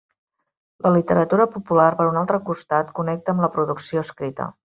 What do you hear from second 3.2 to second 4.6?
amb la producció escrita.